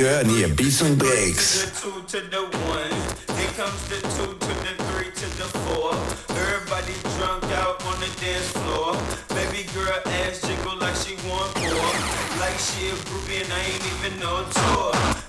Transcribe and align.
you're 0.00 0.48
beats 0.54 0.80
and 0.80 0.98
breaks. 0.98 1.80
Two 1.80 2.02
to 2.08 2.20
the 2.30 2.40
one, 2.40 3.36
here 3.36 3.52
comes 3.52 3.88
the 3.88 4.00
two 4.16 4.32
to 4.32 4.52
the 4.64 4.72
three 4.88 5.10
to 5.12 5.26
the 5.36 5.46
four. 5.64 5.92
Everybody 6.36 6.94
drunk 7.18 7.44
out 7.60 7.84
on 7.84 8.00
the 8.00 8.08
dance 8.18 8.48
floor. 8.48 8.96
Baby 9.28 9.68
girl 9.74 10.00
ass 10.06 10.40
jiggle 10.40 10.78
like 10.78 10.96
she 10.96 11.16
want 11.28 11.54
more, 11.60 12.40
like 12.40 12.58
she 12.58 12.88
a 12.88 12.96
groupie 13.08 13.44
and 13.44 13.52
I 13.52 13.60
ain't 13.60 13.84
even 13.92 14.22
on 14.22 14.48
tour. 14.50 15.19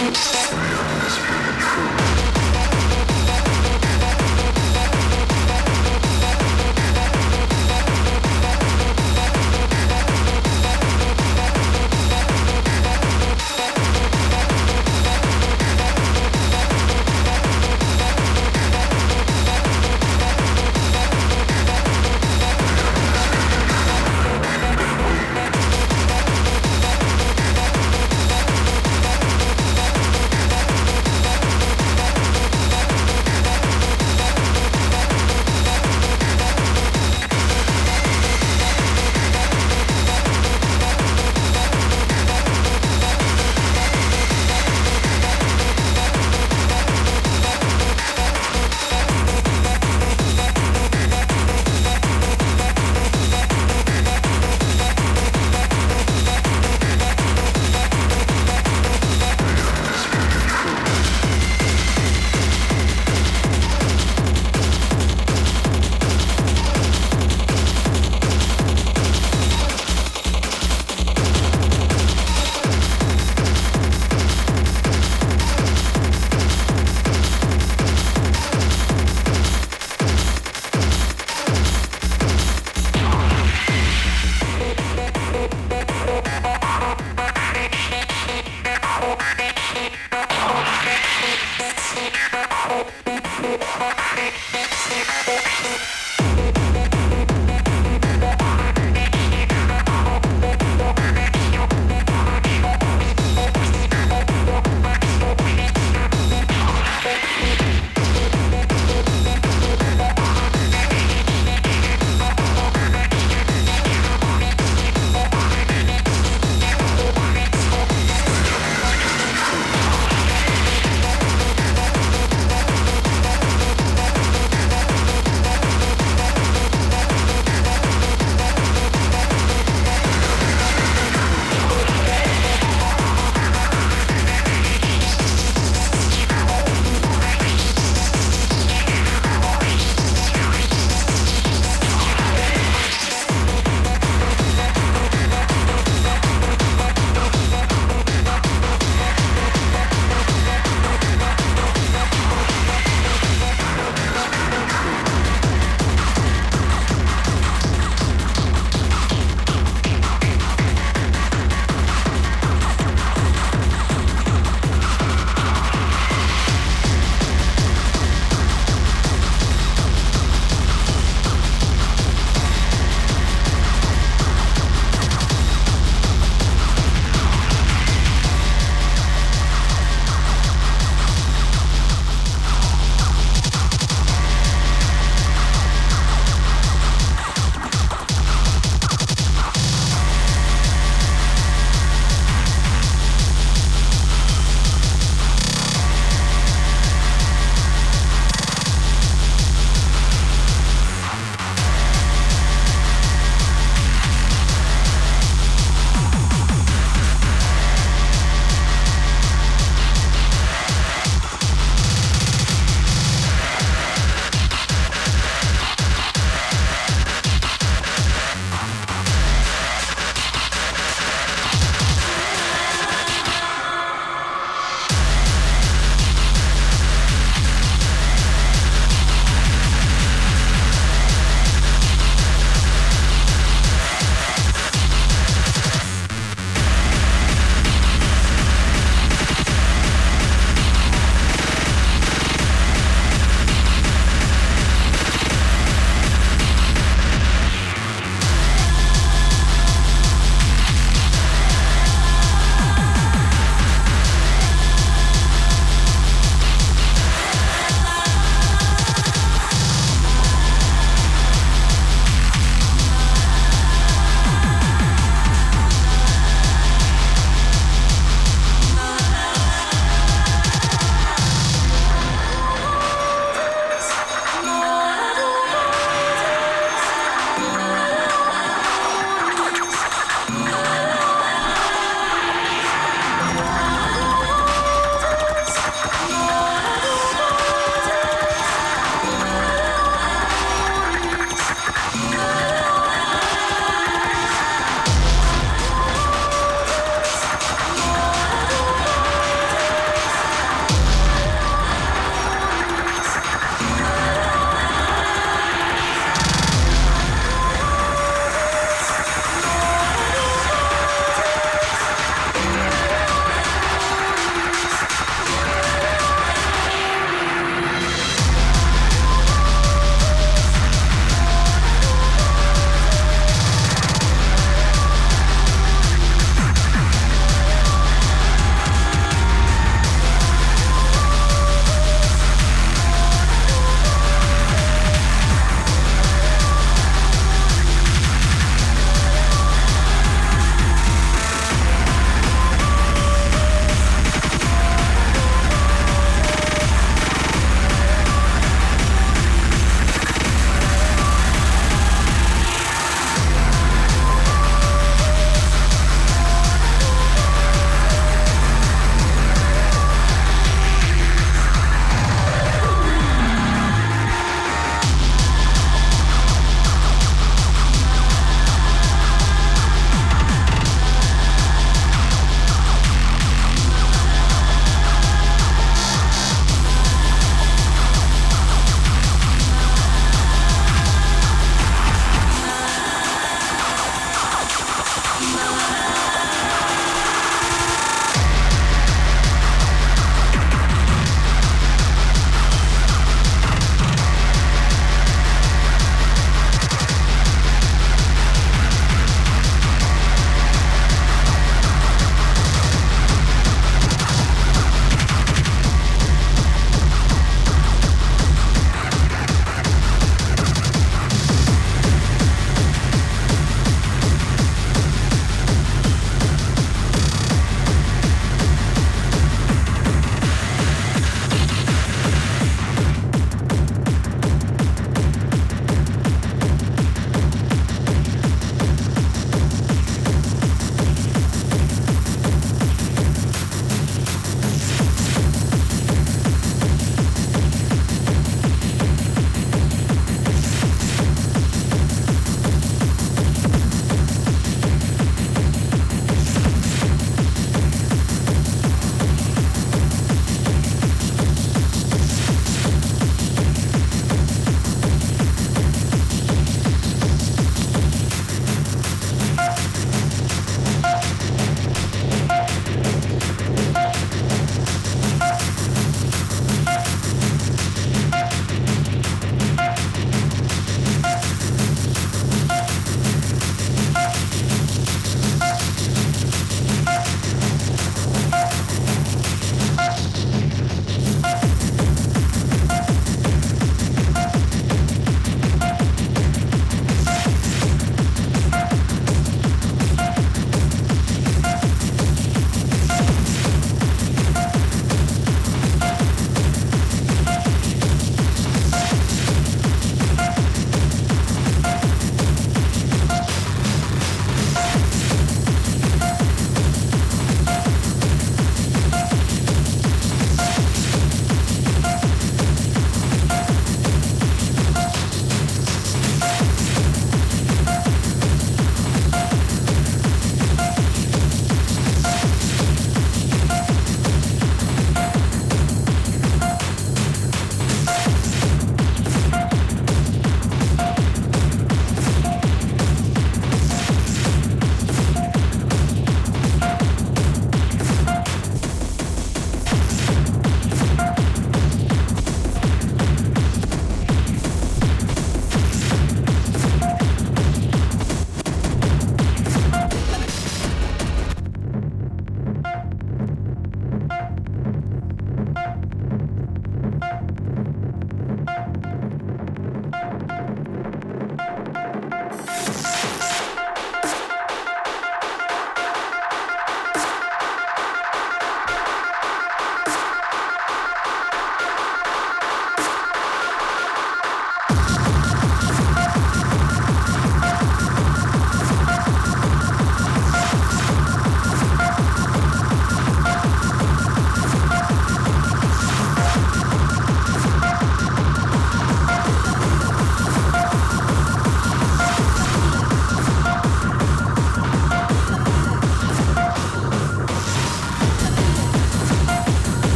Thank 0.00 0.52
you. 0.52 0.57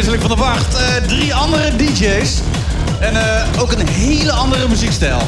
Uitwisseling 0.00 0.38
van 0.38 0.46
de 0.46 0.52
wacht. 0.52 0.74
Eh, 0.74 1.08
drie 1.08 1.34
andere 1.34 1.76
DJ's. 1.76 2.30
En 3.00 3.16
eh, 3.16 3.60
ook 3.60 3.72
een 3.72 3.88
hele 3.88 4.32
andere 4.32 4.68
muziekstijl. 4.68 5.20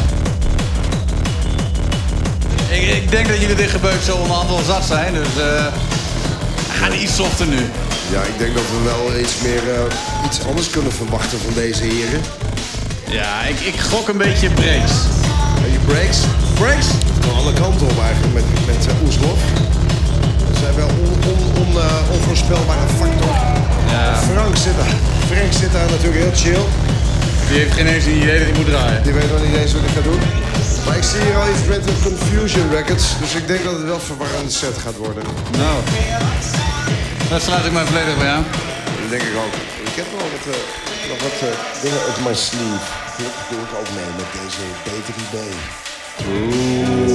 Ik, 2.69 2.83
ik 2.83 3.11
denk 3.11 3.29
dat 3.29 3.41
jullie 3.41 3.57
dit 3.57 3.71
gebeurd 3.71 4.03
zo 4.03 4.17
onderhand 4.17 4.49
wel 4.49 4.63
zat 4.67 4.85
zijn. 4.85 5.15
Dus 5.15 5.27
eh, 5.27 5.67
we 6.69 6.73
gaan 6.73 6.93
iets 6.93 7.15
softer 7.15 7.47
nu. 7.47 7.71
Ja, 8.13 8.23
ik 8.23 8.39
denk 8.39 8.55
dat 8.55 8.63
we 8.63 8.83
wel 8.85 9.21
iets 9.21 9.33
meer 9.43 9.63
iets 10.25 10.47
anders 10.47 10.71
kunnen 10.71 10.93
verwachten 10.93 11.39
van 11.39 11.53
deze 11.55 11.83
heren. 11.83 12.21
Ja, 13.09 13.43
ik, 13.43 13.61
ik 13.61 13.81
gok 13.81 14.09
een 14.09 14.19
beetje 14.19 14.51
breaks. 14.51 14.93
En 15.65 15.73
je 15.73 15.79
breaks, 15.87 16.19
Breaks? 16.55 16.87
van 17.21 17.35
alle 17.35 17.53
kanten 17.53 17.87
op 17.87 17.99
eigenlijk 18.03 18.35
met, 18.35 18.45
met 18.67 18.87
Oeslof. 19.05 19.39
Ze 20.53 20.59
zijn 20.61 20.75
wel 20.75 20.89
on, 20.89 21.13
on, 21.31 21.63
on, 21.63 21.83
onvoorspelbare 22.13 22.89
factor. 22.99 23.62
Ja. 23.93 24.15
Frank 24.35 24.57
zit 24.57 24.77
daar. 24.81 24.95
Frank 25.31 25.53
zit 25.53 25.73
daar 25.73 25.89
natuurlijk 25.91 26.21
heel 26.25 26.37
chill. 26.45 26.65
Die 27.49 27.59
heeft 27.61 27.75
geen 27.79 27.87
eens 27.87 28.05
een 28.05 28.17
idee 28.23 28.39
dat 28.39 28.49
hij 28.49 28.57
moet 28.61 28.71
draaien. 28.73 29.03
Die 29.03 29.13
weet 29.13 29.31
nog 29.33 29.43
niet 29.47 29.57
eens 29.61 29.73
wat 29.77 29.83
hij 29.87 29.93
gaat 29.97 30.09
doen. 30.11 30.23
Maar 30.87 30.97
ik 30.97 31.07
zie 31.11 31.21
hier 31.27 31.37
al 31.43 31.49
iets 31.53 31.65
met 31.75 31.83
de 31.89 31.95
Confusion 32.09 32.67
Records. 32.77 33.07
Dus 33.23 33.33
ik 33.41 33.47
denk 33.51 33.63
dat 33.65 33.73
het 33.79 33.85
wel 33.91 33.95
een 33.95 34.11
verwarrende 34.13 34.55
set 34.61 34.77
gaat 34.85 34.97
worden. 34.97 35.23
Nou, 35.63 35.77
daar 37.31 37.41
sluit 37.41 37.65
ik 37.69 37.73
mij 37.73 37.85
volledig 37.91 38.17
bij 38.23 38.31
aan. 38.37 38.47
Dat 39.01 39.11
denk 39.15 39.23
ik 39.31 39.37
ook. 39.45 39.55
Ik 39.91 39.95
heb 40.01 40.09
wel 40.17 40.27
wat, 40.35 40.45
eh, 40.55 40.61
nog 41.11 41.21
wat 41.27 41.37
eh, 41.49 41.55
dingen 41.83 42.03
uit 42.09 42.19
mijn 42.27 42.41
sleeve. 42.47 42.91
Dat 43.19 43.35
doe 43.51 43.61
ik 43.67 43.73
ook 43.81 43.91
mee 43.99 44.11
met 44.21 44.29
deze 44.41 44.65
B3B. 44.85 45.37
Oeh. 46.29 47.13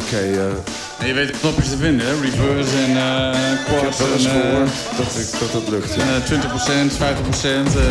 Oké, 0.00 0.22
eh, 0.44 0.83
En 1.04 1.10
je 1.10 1.16
weet 1.16 1.32
de 1.32 1.38
knopjes 1.40 1.68
te 1.68 1.76
vinden, 1.76 2.06
hè? 2.06 2.12
Reverse 2.20 2.76
en 2.86 2.90
uh, 2.90 3.52
ik 3.52 3.58
heb 3.66 3.78
quads 3.80 3.98
wel 3.98 4.12
eens 4.12 4.24
en, 4.24 4.34
eh, 4.34 4.40
gehoord 4.40 4.70
dat, 5.00 5.10
ik, 5.22 5.28
dat 5.40 5.52
het 5.58 5.68
lukt. 5.74 5.94
Ja. 5.94 6.00
en, 6.02 6.08
eh, 6.14 6.24
20%, 6.24 6.92
50%. 6.96 7.76
eh, 7.76 7.82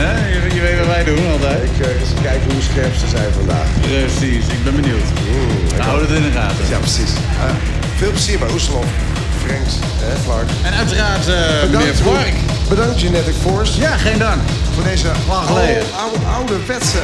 hè? 0.00 0.10
Je, 0.34 0.54
je 0.54 0.60
weet 0.66 0.78
wat 0.78 0.86
wij 0.86 1.04
doen 1.04 1.24
altijd. 1.34 1.62
Ik 1.70 1.86
eh, 1.86 2.00
eens 2.00 2.10
kijken 2.22 2.46
hoe 2.52 2.62
scherp 2.70 2.94
ze 3.02 3.08
zijn 3.16 3.30
vandaag. 3.38 3.66
Precies, 3.80 4.44
ik 4.56 4.64
ben 4.64 4.74
benieuwd. 4.80 5.08
Oeh, 5.32 5.76
We 5.76 5.82
houden 5.82 6.06
het 6.08 6.16
in 6.16 6.22
de 6.28 6.34
gaten. 6.38 6.64
Ja, 6.74 6.78
precies. 6.78 7.12
Eh, 7.44 7.54
veel 8.00 8.10
plezier 8.10 8.38
bij 8.38 8.50
Oeslof, 8.56 8.86
Franks, 9.44 9.74
hè, 10.04 10.12
Clark. 10.24 10.48
En 10.68 10.72
uiteraard 10.82 11.24
uh, 11.28 11.34
meneer 11.72 11.94
Vark. 11.96 12.34
bedankt 12.68 13.00
Genetic 13.00 13.34
Force 13.46 13.80
Ja, 13.80 13.96
geen 13.96 14.18
dank. 14.18 14.40
voor 14.74 14.84
deze 14.84 15.08
oude, 15.28 15.82
oude, 16.02 16.18
ouderwetse... 16.36 17.02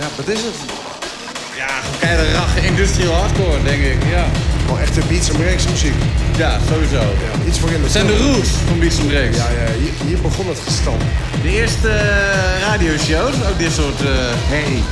Ja, 0.00 0.06
wat 0.16 0.28
is 0.28 0.40
het? 0.48 0.69
Ja, 2.10 2.32
ragge 2.38 2.66
industrial 2.66 3.12
hardcore, 3.14 3.62
denk 3.64 3.82
ik. 3.82 3.96
Ja, 4.10 4.24
Gewoon 4.64 4.80
echte 4.80 5.00
beats 5.08 5.28
en 5.30 5.36
breaks 5.36 5.64
muziek. 5.68 5.94
ja 6.36 6.58
sowieso. 6.68 7.02
Iets 7.46 7.58
voor 7.58 7.70
in 7.70 7.82
de 7.82 7.88
zijn 7.88 8.06
de 8.06 8.16
roots 8.16 8.48
van 8.68 8.78
Beats 8.78 8.98
and 8.98 9.08
Breaks. 9.08 9.36
Ja, 9.36 9.48
ja 9.50 9.72
hier, 9.78 9.92
hier 10.06 10.20
begon 10.20 10.48
het 10.48 10.58
gestamp. 10.64 11.02
De 11.42 11.48
eerste 11.48 11.88
uh, 11.88 12.66
radioshows, 12.66 13.34
ook 13.48 13.58
dit 13.58 13.72
soort... 13.72 14.00
Uh, 14.02 14.08
Herrie. 14.52 14.82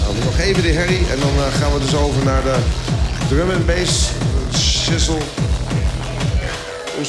Nou, 0.00 0.14
nog 0.24 0.38
even 0.38 0.62
de 0.62 0.72
herrie 0.72 1.04
en 1.10 1.18
dan 1.20 1.34
uh, 1.36 1.60
gaan 1.60 1.72
we 1.72 1.78
dus 1.78 1.94
over 1.94 2.24
naar 2.24 2.42
de 2.42 2.56
drum 3.28 3.50
and 3.50 3.66
bass, 3.66 4.08
shizzle. 4.58 5.18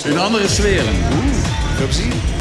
in 0.03 0.19
andere 0.19 0.47
sferen. 0.47 0.95
Veel 1.77 1.85
plezier. 1.85 2.32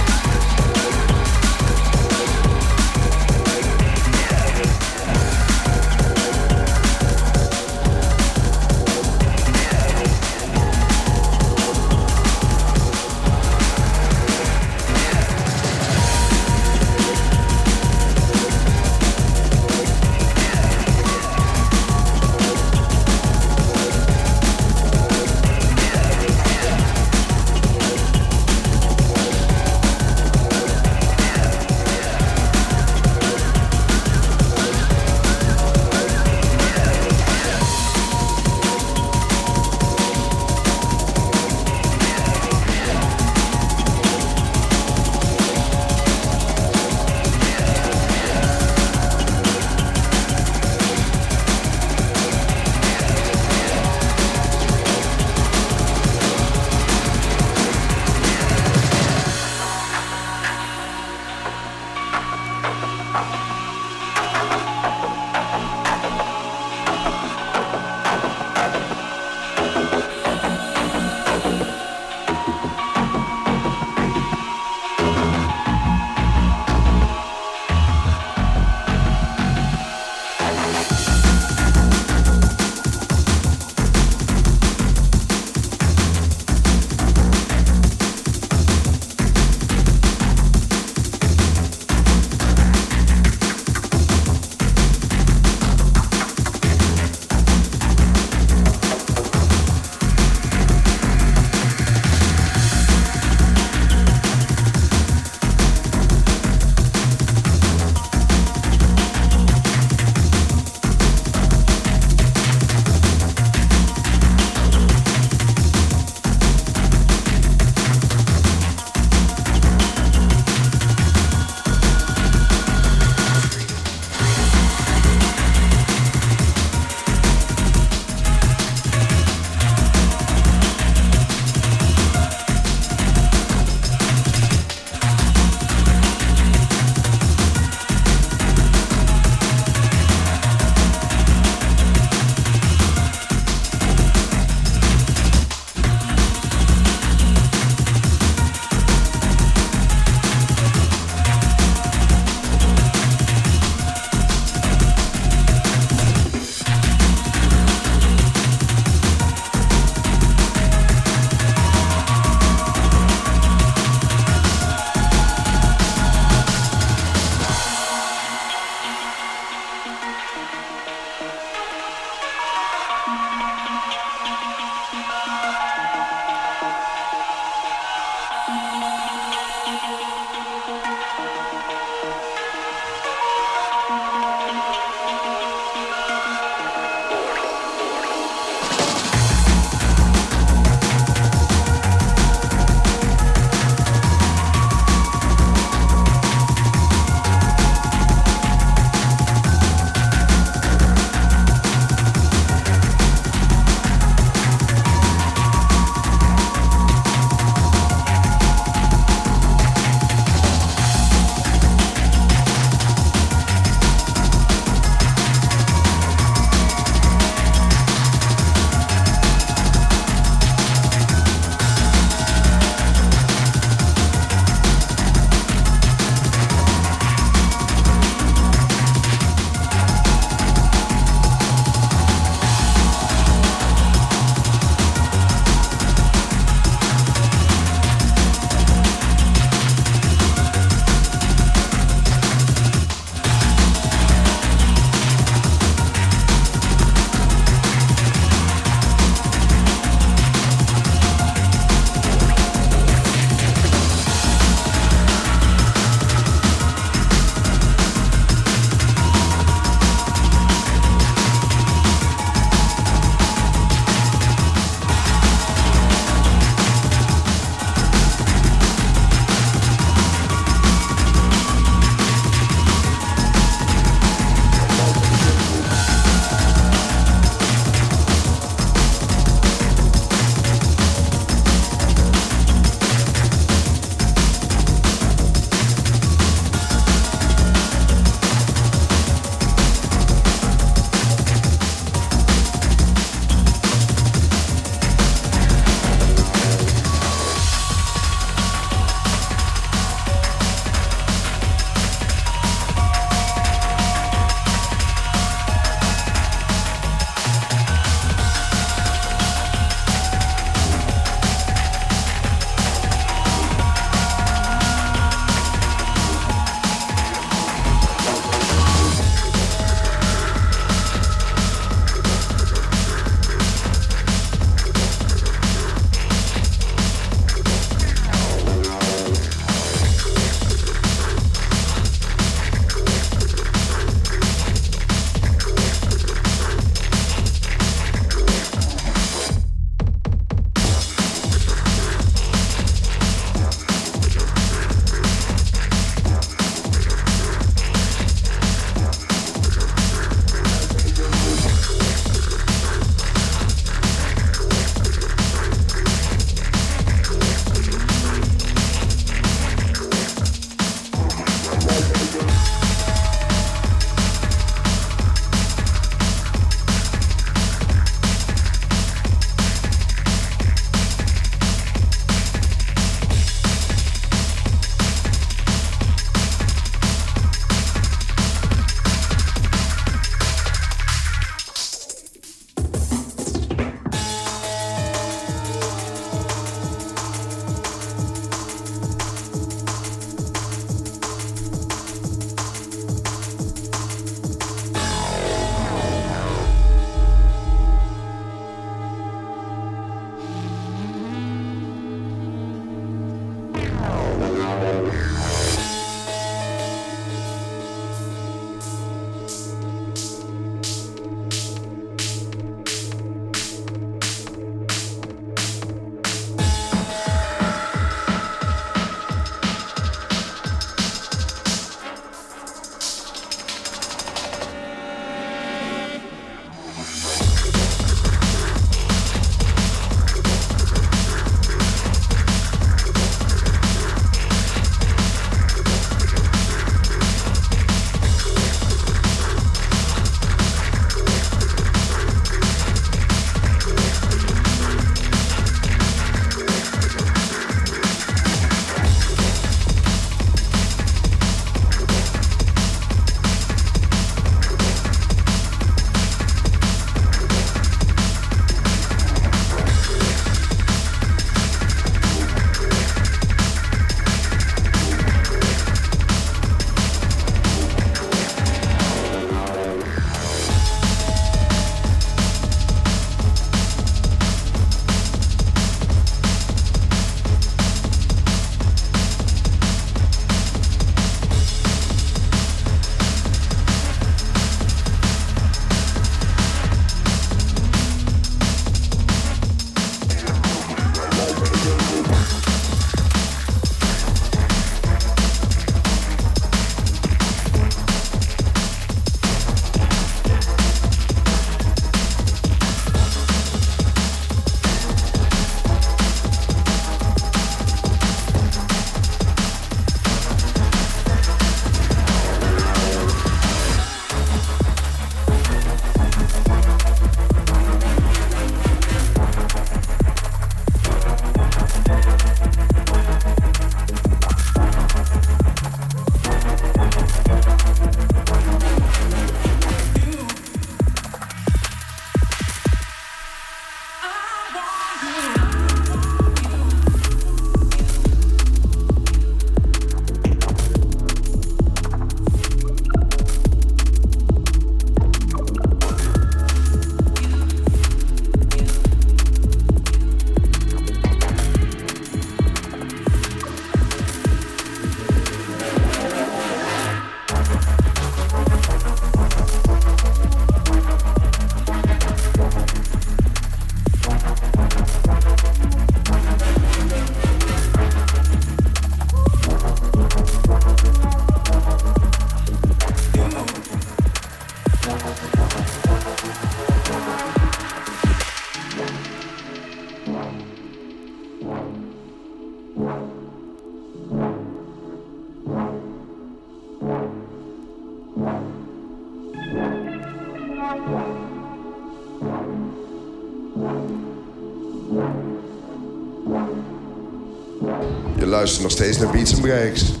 Steeds 598.81 598.97
naar 598.97 599.11
Beats 599.11 599.33
and 599.33 599.41
Breaks. 599.41 600.00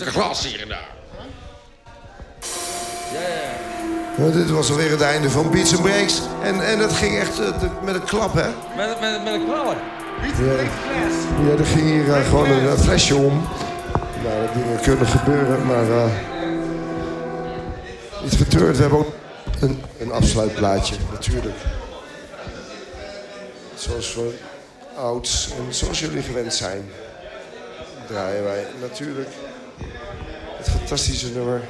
Stukken 0.00 0.22
glas 0.22 0.46
hier 0.46 0.60
en 0.60 0.68
daar. 0.68 0.92
Nou, 4.16 4.32
dit 4.32 4.50
was 4.50 4.70
alweer 4.70 4.90
het 4.90 5.00
einde 5.00 5.30
van 5.30 5.50
Beats 5.50 5.72
and 5.72 5.82
Breaks. 5.82 6.20
En, 6.42 6.66
en 6.66 6.78
dat 6.78 6.92
ging 6.92 7.18
echt 7.18 7.40
eh, 7.40 7.62
met 7.82 7.94
een 7.94 8.04
klap, 8.04 8.34
hè? 8.34 8.48
Met, 8.76 9.00
met, 9.00 9.24
met 9.24 9.32
een 9.32 9.44
knaller. 9.44 9.76
Ja, 10.38 10.52
ja 11.46 11.58
er 11.58 11.66
ging 11.66 11.82
hier 11.82 12.14
eh, 12.14 12.28
gewoon 12.28 12.50
een, 12.50 12.78
flesje 12.78 13.16
om. 13.16 13.48
Nou, 14.22 14.46
dat 14.46 14.54
dingen 14.54 14.80
kunnen 14.80 15.06
gebeuren, 15.06 15.66
maar... 15.66 15.90
eh 15.90 16.10
iets 18.24 18.36
getreurd. 18.36 18.76
We 18.76 18.82
hebben 18.82 18.98
ook 18.98 19.12
een, 19.60 19.82
een 19.98 20.12
afsluitplaatje, 20.12 20.96
natuurlijk. 21.12 21.56
Zoals 23.74 24.10
voor 24.12 24.32
ouds 24.96 25.50
en 25.58 25.74
zoals 25.74 26.00
jullie 26.00 26.22
gewend 26.22 26.54
zijn... 26.54 26.90
draaien 28.08 28.44
wij 28.44 28.66
natuurlijk 28.80 29.28
fantastische 30.84 31.32
nummer... 31.32 31.62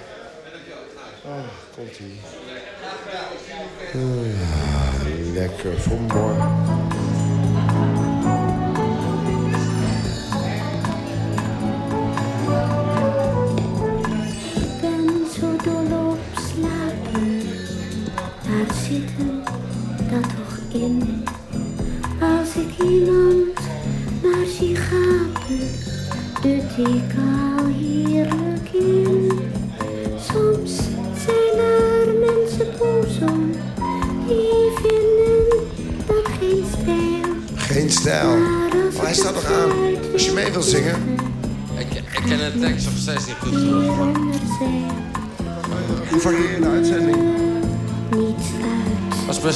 Oh, 1.25 1.44
komt 1.75 1.99
ie. 1.99 2.20
ja, 3.93 5.33
lekker 5.33 5.81
voor. 5.81 7.33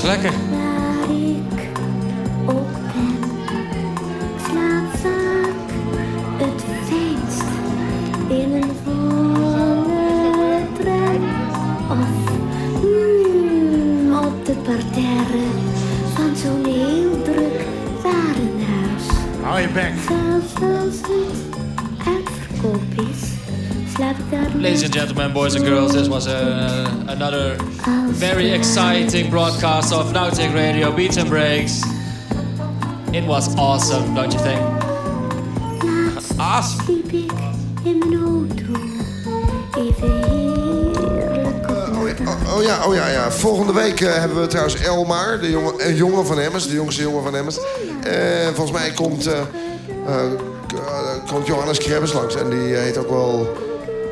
Lekker. 0.08 0.47
Gentlemen, 25.18 25.34
boys 25.34 25.56
and 25.56 25.64
girls, 25.64 25.92
this 25.92 26.08
was 26.08 26.28
uh, 26.28 27.04
another 27.08 27.56
very 28.12 28.52
exciting 28.52 29.28
broadcast 29.30 29.92
of 29.92 30.12
Nautic 30.12 30.54
Radio 30.54 30.92
Beats 30.92 31.16
and 31.16 31.28
Breaks. 31.28 31.82
It 33.12 33.24
was 33.24 33.52
awesome, 33.56 34.14
don't 34.14 34.32
you 34.32 34.38
think? 34.38 34.60
Awesome. 36.38 37.02
Oh, 42.26 42.56
oh 42.56 42.62
ja, 42.62 42.84
oh 42.86 42.94
ja, 42.94 43.08
ja. 43.08 43.30
Volgende 43.30 43.72
week 43.72 44.00
eh, 44.00 44.14
hebben 44.14 44.40
we 44.40 44.46
trouwens 44.46 44.80
Elmar, 44.80 45.40
de 45.40 45.50
jongen, 45.50 45.88
een 45.88 45.94
jongen 45.94 46.26
van 46.26 46.38
Emmers, 46.38 46.66
de 46.66 46.74
jongste 46.74 47.02
jongen 47.02 47.22
van 47.22 47.36
Emmers. 47.36 47.58
Eh, 48.02 48.46
volgens 48.54 48.78
mij 48.78 48.90
komt, 48.90 49.26
eh, 49.26 49.38
eh, 50.06 50.32
eh, 50.72 51.32
komt 51.32 51.46
Johannes 51.46 51.78
Krebbes 51.78 52.12
langs. 52.12 52.34
En 52.34 52.50
die 52.50 52.74
eh, 52.76 52.82
heet 52.82 52.98
ook 52.98 53.10
wel 53.10 53.66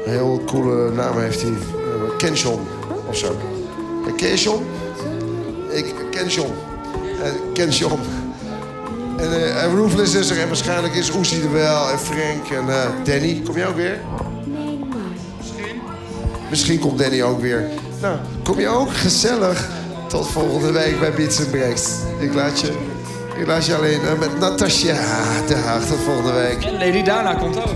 een 0.06 0.12
heel 0.12 0.42
coole 0.46 0.90
naam 0.90 1.18
heeft 1.18 1.42
hij. 1.42 1.50
Uh, 1.50 1.56
Kenshon 2.16 2.60
of 3.08 3.16
zo. 3.16 3.36
Eh, 4.06 4.14
ken 4.16 4.28
je 4.28 4.36
John? 4.36 4.64
Ik 5.70 5.94
ken 6.10 6.28
John. 7.68 7.92
Eh. 7.92 8.26
En, 9.16 9.32
eh, 9.32 9.62
en 9.62 9.76
Ruthless 9.76 10.14
is 10.14 10.30
er 10.30 10.40
en 10.40 10.46
waarschijnlijk 10.46 10.94
is 10.94 11.14
Oezie 11.14 11.42
er 11.42 11.52
wel 11.52 11.90
en 11.90 11.98
Frank 11.98 12.48
en 12.50 12.68
eh, 12.68 12.88
Danny. 13.04 13.42
Kom 13.44 13.56
jij 13.56 13.66
ook 13.66 13.76
weer? 13.76 14.00
Misschien 16.50 16.78
komt 16.78 16.98
Danny 16.98 17.22
ook 17.22 17.40
weer. 17.40 17.68
Nou, 18.00 18.16
kom 18.42 18.60
je 18.60 18.68
ook? 18.68 18.92
Gezellig. 18.92 19.68
Tot 20.08 20.28
volgende 20.28 20.72
week 20.72 21.00
bij 21.00 21.12
Beats 21.12 21.44
Breaks. 21.44 21.90
Ik 22.18 22.34
laat 22.34 22.60
je, 22.60 22.72
ik 23.38 23.46
laat 23.46 23.66
je 23.66 23.74
alleen 23.74 24.00
eh, 24.00 24.18
met 24.18 24.38
Natasja 24.38 24.94
de 25.46 25.54
Haag. 25.54 25.86
Tot 25.86 25.98
volgende 25.98 26.32
week. 26.32 26.64
En 26.64 26.72
Lady 26.72 27.02
Dana 27.02 27.34
komt 27.34 27.56
ook. 27.56 27.74